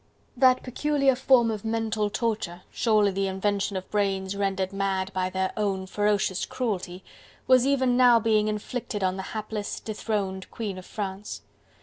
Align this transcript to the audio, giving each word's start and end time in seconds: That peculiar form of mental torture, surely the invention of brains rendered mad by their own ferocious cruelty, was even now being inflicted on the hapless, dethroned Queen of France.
That 0.35 0.63
peculiar 0.63 1.13
form 1.15 1.51
of 1.51 1.63
mental 1.63 2.09
torture, 2.09 2.63
surely 2.71 3.11
the 3.11 3.27
invention 3.27 3.77
of 3.77 3.91
brains 3.91 4.35
rendered 4.35 4.73
mad 4.73 5.13
by 5.13 5.29
their 5.29 5.53
own 5.55 5.85
ferocious 5.85 6.43
cruelty, 6.43 7.03
was 7.45 7.67
even 7.67 7.97
now 7.97 8.19
being 8.19 8.47
inflicted 8.47 9.03
on 9.03 9.15
the 9.15 9.21
hapless, 9.37 9.79
dethroned 9.79 10.49
Queen 10.49 10.79
of 10.79 10.87
France. 10.87 11.43